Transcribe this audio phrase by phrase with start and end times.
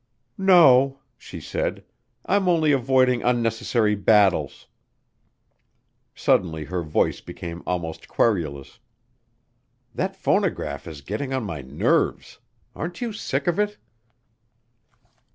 [0.39, 1.83] "No," she said,
[2.25, 4.65] "I'm only avoiding unnecessary battles."
[6.15, 8.79] Suddenly her voice became almost querulous.
[9.93, 12.39] "That phonograph is getting on my nerves.
[12.75, 13.77] Aren't you sick of it?"